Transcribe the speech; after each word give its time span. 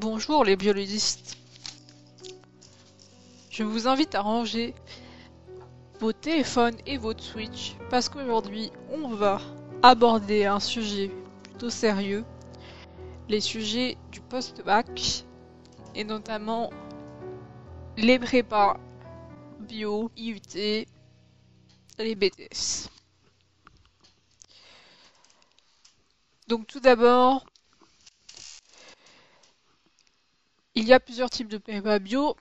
Bonjour 0.00 0.44
les 0.44 0.56
biologistes. 0.56 1.36
Je 3.50 3.62
vous 3.64 3.86
invite 3.86 4.14
à 4.14 4.22
ranger 4.22 4.74
vos 5.98 6.14
téléphones 6.14 6.78
et 6.86 6.96
votre 6.96 7.22
Switch 7.22 7.76
parce 7.90 8.08
qu'aujourd'hui 8.08 8.72
on 8.90 9.08
va 9.08 9.42
aborder 9.82 10.46
un 10.46 10.58
sujet 10.58 11.10
plutôt 11.42 11.68
sérieux, 11.68 12.24
les 13.28 13.42
sujets 13.42 13.98
du 14.10 14.22
post-bac 14.22 15.26
et 15.94 16.04
notamment 16.04 16.70
les 17.98 18.18
prépas 18.18 18.78
bio, 19.58 20.10
IUT, 20.16 20.40
les 21.98 22.14
BTS. 22.14 22.88
Donc 26.48 26.66
tout 26.66 26.80
d'abord, 26.80 27.44
il 30.80 30.88
y 30.88 30.94
a 30.94 31.00
plusieurs 31.00 31.28
types 31.28 31.48
de 31.48 31.58
prépa 31.58 31.98
bio. 31.98 32.36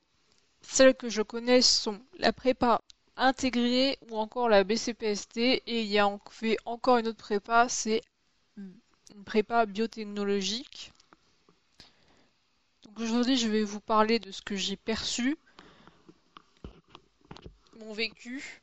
Celles 0.62 0.96
que 0.96 1.10
je 1.10 1.22
connais 1.22 1.62
sont 1.62 2.00
la 2.18 2.32
prépa 2.32 2.82
intégrée 3.18 3.98
ou 4.10 4.18
encore 4.18 4.48
la 4.48 4.64
BCPST 4.64 5.38
et 5.38 5.82
il 5.82 5.88
y 5.88 6.00
a 6.00 6.10
fait 6.32 6.58
encore 6.64 6.98
une 7.00 7.08
autre 7.08 7.18
prépa, 7.18 7.68
c'est 7.68 8.02
une 8.56 9.24
prépa 9.26 9.66
biotechnologique. 9.66 10.94
Donc 12.84 13.00
aujourd'hui 13.02 13.36
je 13.36 13.50
vais 13.50 13.64
vous 13.64 13.82
parler 13.82 14.20
de 14.20 14.32
ce 14.32 14.42
que 14.42 14.56
j'ai 14.56 14.78
perçu, 14.78 15.38
mon 17.78 17.92
vécu 17.92 18.62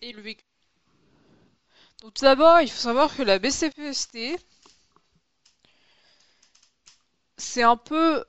et 0.00 0.12
le 0.12 0.22
vécu. 0.22 0.44
Donc 2.00 2.14
tout 2.14 2.24
d'abord 2.24 2.60
il 2.60 2.68
faut 2.68 2.80
savoir 2.80 3.14
que 3.14 3.22
la 3.22 3.38
BCPST 3.38 4.40
c'est 7.36 7.62
un 7.62 7.76
peu 7.76 8.24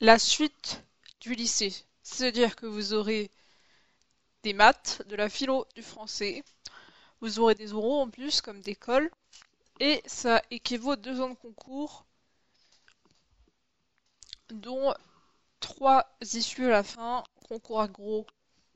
la 0.00 0.18
suite 0.18 0.82
du 1.20 1.34
lycée. 1.34 1.74
C'est-à-dire 2.02 2.56
que 2.56 2.66
vous 2.66 2.94
aurez 2.94 3.30
des 4.42 4.54
maths, 4.54 5.02
de 5.06 5.16
la 5.16 5.28
philo, 5.28 5.66
du 5.74 5.82
français. 5.82 6.42
Vous 7.20 7.38
aurez 7.38 7.54
des 7.54 7.74
oraux 7.74 8.00
en 8.00 8.08
plus, 8.08 8.40
comme 8.40 8.60
des 8.62 8.74
cols. 8.74 9.10
Et 9.78 10.02
ça 10.06 10.42
équivaut 10.50 10.92
à 10.92 10.96
deux 10.96 11.20
ans 11.20 11.30
de 11.30 11.34
concours, 11.34 12.04
dont 14.50 14.94
trois 15.60 16.10
issues 16.34 16.66
à 16.66 16.70
la 16.70 16.82
fin. 16.82 17.24
Concours 17.48 17.80
agro, 17.80 18.26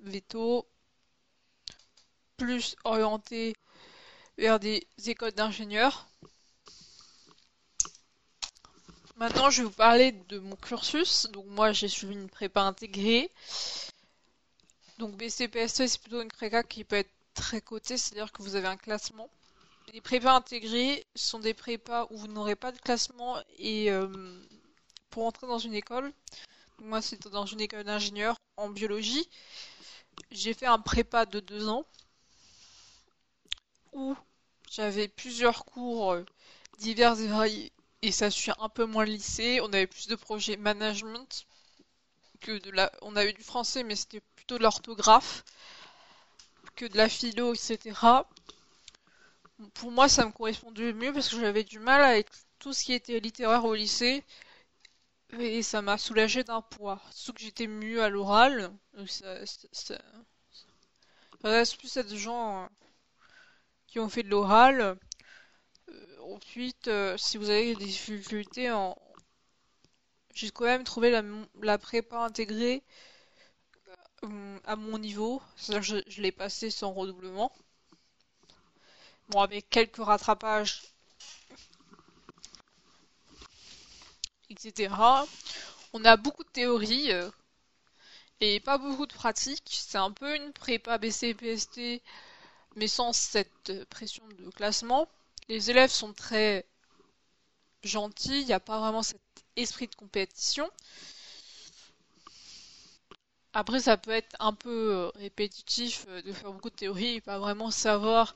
veto, 0.00 0.66
plus 2.36 2.76
orienté 2.84 3.54
vers 4.36 4.58
des 4.60 4.86
écoles 5.06 5.32
d'ingénieurs. 5.32 6.06
Maintenant, 9.16 9.48
je 9.48 9.62
vais 9.62 9.68
vous 9.68 9.74
parler 9.74 10.12
de 10.28 10.38
mon 10.38 10.56
cursus. 10.56 11.26
Donc 11.32 11.46
moi, 11.46 11.72
j'ai 11.72 11.88
suivi 11.88 12.14
une 12.14 12.28
prépa 12.28 12.62
intégrée. 12.62 13.30
Donc 14.98 15.16
BCPSE, 15.16 15.86
c'est 15.86 16.00
plutôt 16.00 16.22
une 16.22 16.28
prépa 16.28 16.62
qui 16.62 16.84
peut 16.84 16.96
être 16.96 17.10
très 17.34 17.60
cotée, 17.60 17.96
c'est-à-dire 17.96 18.32
que 18.32 18.42
vous 18.42 18.56
avez 18.56 18.68
un 18.68 18.76
classement. 18.76 19.28
Les 19.92 20.00
prépas 20.00 20.34
intégrées 20.34 21.04
sont 21.14 21.38
des 21.40 21.54
prépas 21.54 22.06
où 22.10 22.16
vous 22.16 22.28
n'aurez 22.28 22.56
pas 22.56 22.72
de 22.72 22.78
classement 22.78 23.38
et 23.58 23.90
euh, 23.90 24.08
pour 25.10 25.26
entrer 25.26 25.46
dans 25.46 25.58
une 25.58 25.74
école, 25.74 26.12
moi 26.78 27.02
c'était 27.02 27.28
dans 27.28 27.44
une 27.44 27.60
école 27.60 27.84
d'ingénieur 27.84 28.36
en 28.56 28.70
biologie, 28.70 29.28
j'ai 30.30 30.54
fait 30.54 30.66
un 30.66 30.78
prépa 30.78 31.26
de 31.26 31.40
deux 31.40 31.68
ans 31.68 31.84
où 33.92 34.16
j'avais 34.70 35.08
plusieurs 35.08 35.64
cours 35.64 36.12
euh, 36.12 36.24
divers 36.78 37.20
et 37.20 37.26
variés 37.26 37.72
et 38.04 38.12
ça 38.12 38.30
suit 38.30 38.52
un 38.58 38.68
peu 38.68 38.84
moins 38.84 39.04
le 39.04 39.12
lycée. 39.12 39.60
On 39.62 39.72
avait 39.72 39.86
plus 39.86 40.08
de 40.08 40.14
projets 40.14 40.56
management 40.58 41.46
que 42.40 42.58
de 42.58 42.70
la. 42.70 42.92
On 43.02 43.16
avait 43.16 43.32
du 43.32 43.42
français, 43.42 43.82
mais 43.82 43.96
c'était 43.96 44.20
plutôt 44.36 44.58
de 44.58 44.62
l'orthographe 44.62 45.44
que 46.76 46.84
de 46.86 46.96
la 46.96 47.08
philo, 47.08 47.54
etc. 47.54 48.26
Pour 49.74 49.90
moi, 49.90 50.08
ça 50.08 50.26
me 50.26 50.32
correspondait 50.32 50.92
mieux 50.92 51.12
parce 51.12 51.28
que 51.30 51.40
j'avais 51.40 51.64
du 51.64 51.78
mal 51.78 52.02
avec 52.02 52.28
tout 52.58 52.72
ce 52.72 52.84
qui 52.84 52.92
était 52.92 53.20
littéraire 53.20 53.64
au 53.64 53.74
lycée. 53.74 54.22
Et 55.38 55.62
ça 55.62 55.82
m'a 55.82 55.98
soulagé 55.98 56.44
d'un 56.44 56.60
poids. 56.60 57.00
Surtout 57.10 57.34
que 57.34 57.40
j'étais 57.42 57.66
mieux 57.66 58.02
à 58.02 58.08
l'oral. 58.08 58.72
Ça, 59.06 59.46
ça, 59.46 59.68
ça... 59.72 59.98
reste 61.42 61.78
plus 61.78 61.96
à 61.96 62.02
des 62.02 62.16
gens 62.18 62.68
qui 63.86 63.98
ont 63.98 64.08
fait 64.08 64.22
de 64.22 64.28
l'oral 64.28 64.98
ensuite, 66.34 66.88
euh, 66.88 67.16
si 67.16 67.36
vous 67.36 67.50
avez 67.50 67.74
des 67.74 67.84
difficultés. 67.84 68.72
J'ai 70.34 70.50
quand 70.50 70.64
même 70.64 70.84
trouvé 70.84 71.10
la, 71.62 71.78
prépa 71.78 72.18
intégrée 72.18 72.82
euh, 74.24 74.58
à 74.64 74.76
mon 74.76 74.98
niveau. 74.98 75.40
je, 75.68 76.02
je 76.06 76.22
l'ai 76.22 76.32
passé 76.32 76.70
sans 76.70 76.92
redoublement. 76.92 77.52
Bon, 79.28 79.40
avec 79.40 79.70
quelques 79.70 79.96
rattrapages, 80.04 80.82
etc. 84.50 84.94
On 85.92 86.04
a 86.04 86.16
beaucoup 86.16 86.44
de 86.44 86.50
théories 86.50 87.12
euh, 87.12 87.30
et 88.40 88.60
pas 88.60 88.78
beaucoup 88.78 89.06
de 89.06 89.12
pratiques. 89.12 89.68
C'est 89.70 89.98
un 89.98 90.10
peu 90.10 90.34
une 90.36 90.52
prépa 90.52 90.98
BCPST, 90.98 92.02
mais 92.76 92.88
sans 92.88 93.12
cette 93.12 93.84
pression 93.86 94.24
de 94.38 94.50
classement 94.50 95.08
les 95.48 95.70
élèves 95.70 95.90
sont 95.90 96.12
très 96.12 96.66
gentils, 97.82 98.40
il 98.40 98.46
n'y 98.46 98.52
a 98.52 98.60
pas 98.60 98.80
vraiment 98.80 99.02
cet 99.02 99.20
esprit 99.56 99.88
de 99.88 99.94
compétition. 99.94 100.70
Après, 103.52 103.80
ça 103.80 103.96
peut 103.96 104.10
être 104.10 104.34
un 104.40 104.52
peu 104.52 104.92
euh, 104.92 105.08
répétitif 105.10 106.06
euh, 106.08 106.22
de 106.22 106.32
faire 106.32 106.52
beaucoup 106.52 106.70
de 106.70 106.74
théories 106.74 107.14
et 107.14 107.20
pas 107.20 107.38
vraiment 107.38 107.70
savoir 107.70 108.34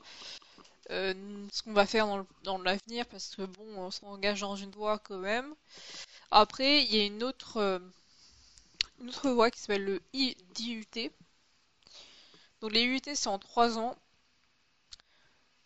euh, 0.91 1.13
ce 1.51 1.61
qu'on 1.61 1.73
va 1.73 1.85
faire 1.85 2.25
dans 2.43 2.57
l'avenir 2.57 3.05
parce 3.07 3.35
que 3.35 3.41
bon, 3.41 3.65
on 3.77 3.91
s'engage 3.91 4.41
dans 4.41 4.55
une 4.55 4.71
voie 4.71 4.97
quand 4.99 5.17
même. 5.17 5.53
Après, 6.31 6.83
il 6.83 6.95
y 6.95 7.01
a 7.01 7.05
une 7.05 7.23
autre, 7.23 7.81
une 9.01 9.09
autre 9.09 9.29
voie 9.31 9.51
qui 9.51 9.59
s'appelle 9.59 9.83
le 9.83 10.01
IUT. 10.13 11.11
Donc 12.61 12.71
les 12.71 12.83
IUT, 12.83 13.01
c'est 13.13 13.27
en 13.27 13.39
3 13.39 13.77
ans 13.77 13.97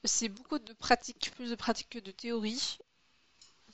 c'est 0.03 0.29
beaucoup 0.29 0.59
de 0.59 0.73
pratique, 0.73 1.31
plus 1.35 1.49
de 1.49 1.55
pratique 1.55 1.89
que 1.89 1.99
de 1.99 2.11
théorie. 2.11 2.77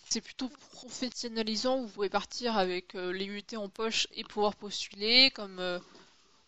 C'est 0.09 0.21
plutôt 0.21 0.49
professionnalisant, 0.49 1.81
vous 1.81 1.87
pouvez 1.87 2.09
partir 2.09 2.57
avec 2.57 2.95
euh, 2.95 3.11
les 3.11 3.25
UT 3.25 3.55
en 3.55 3.69
poche 3.69 4.07
et 4.13 4.23
pouvoir 4.23 4.55
postuler, 4.55 5.31
comme, 5.31 5.59
euh, 5.59 5.79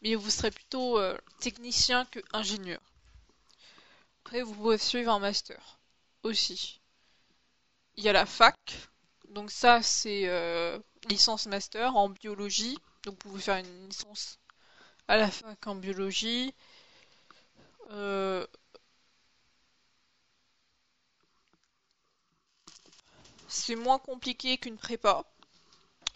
mais 0.01 0.15
vous 0.15 0.29
serez 0.29 0.51
plutôt 0.51 0.99
euh, 0.99 1.17
technicien 1.39 2.05
que 2.05 2.19
ingénieur. 2.33 2.81
Après, 4.23 4.41
vous 4.41 4.53
pouvez 4.53 4.77
suivre 4.77 5.11
un 5.11 5.19
master 5.19 5.79
aussi. 6.23 6.79
Il 7.97 8.03
y 8.03 8.09
a 8.09 8.13
la 8.13 8.25
fac, 8.25 8.57
donc 9.29 9.51
ça 9.51 9.81
c'est 9.81 10.29
licence 11.09 11.47
master 11.47 11.95
en 11.95 12.09
biologie, 12.09 12.77
donc 13.03 13.15
vous 13.15 13.31
pouvez 13.31 13.41
faire 13.41 13.57
une 13.57 13.89
licence 13.89 14.39
à 15.07 15.17
la 15.17 15.29
fac 15.29 15.67
en 15.67 15.75
biologie. 15.75 16.53
C'est 23.53 23.75
moins 23.75 23.99
compliqué 23.99 24.57
qu'une 24.57 24.77
prépa, 24.77 25.25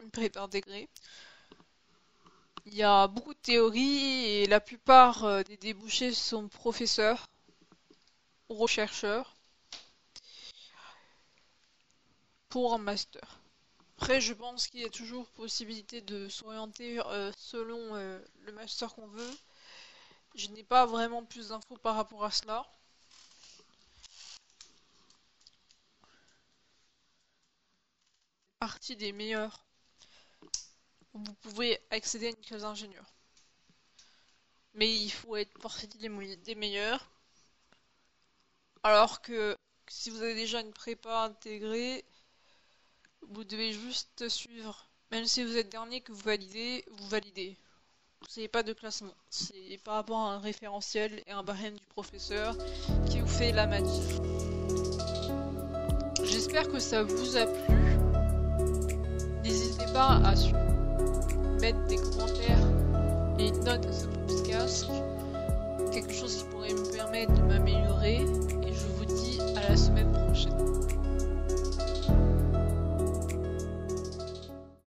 une 0.01 0.09
prépa 0.09 0.41
intégrée. 0.41 0.87
Il 2.65 2.73
y 2.73 2.81
a 2.81 3.07
beaucoup 3.07 3.33
de 3.33 3.39
théories 3.39 4.23
et 4.25 4.45
la 4.47 4.61
plupart 4.61 5.25
euh, 5.25 5.43
des 5.43 5.57
débouchés 5.57 6.13
sont 6.13 6.47
professeurs 6.47 7.27
ou 8.47 8.55
rechercheurs 8.55 9.35
pour 12.47 12.73
un 12.73 12.77
master. 12.77 13.41
Après, 13.97 14.21
je 14.21 14.33
pense 14.33 14.67
qu'il 14.67 14.79
y 14.79 14.85
a 14.85 14.89
toujours 14.89 15.27
possibilité 15.31 15.99
de 15.99 16.29
s'orienter 16.29 17.01
euh, 17.05 17.33
selon 17.37 17.95
euh, 17.95 18.17
le 18.45 18.53
master 18.53 18.95
qu'on 18.95 19.07
veut. 19.07 19.37
Je 20.35 20.47
n'ai 20.51 20.63
pas 20.63 20.85
vraiment 20.85 21.25
plus 21.25 21.49
d'infos 21.49 21.75
par 21.83 21.95
rapport 21.95 22.23
à 22.23 22.31
cela. 22.31 22.65
Partie 28.65 28.95
des 28.95 29.11
meilleurs. 29.11 29.63
Vous 31.13 31.33
pouvez 31.43 31.79
accéder 31.91 32.25
à 32.25 32.29
une 32.31 32.35
classe 32.37 32.63
d'ingénieur. 32.63 33.05
Mais 34.73 34.91
il 34.91 35.11
faut 35.11 35.35
être 35.35 35.55
partie 35.59 35.87
des 35.87 36.55
meilleurs. 36.55 37.11
Alors 38.81 39.21
que 39.21 39.55
si 39.87 40.09
vous 40.09 40.19
avez 40.23 40.33
déjà 40.33 40.61
une 40.61 40.73
prépa 40.73 41.25
intégrée, 41.25 42.03
vous 43.29 43.43
devez 43.43 43.71
juste 43.71 44.27
suivre. 44.29 44.89
Même 45.11 45.27
si 45.27 45.43
vous 45.43 45.57
êtes 45.57 45.69
dernier 45.69 46.01
que 46.01 46.11
vous 46.11 46.23
validez, 46.23 46.83
vous 46.89 47.07
validez. 47.07 47.55
Vous 48.21 48.27
n'avez 48.35 48.47
pas 48.47 48.63
de 48.63 48.73
classement. 48.73 49.13
C'est 49.29 49.79
par 49.83 49.93
rapport 49.93 50.17
à 50.17 50.33
un 50.33 50.39
référentiel 50.39 51.21
et 51.27 51.31
un 51.31 51.43
barème 51.43 51.77
du 51.77 51.85
professeur 51.85 52.57
qui 53.11 53.21
vous 53.21 53.27
fait 53.27 53.51
la 53.51 53.67
magie. 53.67 54.01
J'espère 56.23 56.67
que 56.67 56.79
ça 56.79 57.03
vous 57.03 57.37
a 57.37 57.45
plu. 57.45 57.84
À 59.97 60.33
mettre 61.61 61.85
des 61.87 61.95
commentaires 61.95 62.67
et 63.39 63.47
une 63.47 63.63
note 63.63 63.85
à 63.85 63.93
ce 63.93 64.05
podcast, 64.07 64.87
quelque 65.93 66.13
chose 66.13 66.37
qui 66.37 66.43
pourrait 66.51 66.73
me 66.73 66.91
permettre 66.91 67.33
de 67.33 67.41
m'améliorer. 67.41 68.15
Et 68.15 68.73
je 68.73 68.87
vous 68.97 69.05
dis 69.05 69.39
à 69.55 69.69
la 69.69 69.77
semaine 69.77 70.11